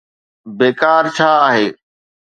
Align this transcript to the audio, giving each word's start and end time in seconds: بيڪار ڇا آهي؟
بيڪار 0.59 1.03
ڇا 1.15 1.31
آهي؟ 1.47 1.67